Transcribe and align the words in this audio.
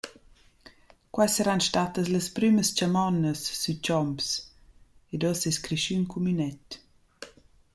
Quai 1.15 1.27
saran 1.33 1.61
stattas 1.67 2.07
las 2.13 2.27
prümas 2.37 2.71
chamonnas, 2.77 3.41
sü 3.61 3.71
Chomps, 3.85 4.27
ed 5.13 5.21
uossa 5.27 5.47
es 5.51 5.57
creschü 5.65 5.93
ün 5.99 6.05
cumünet. 6.11 6.67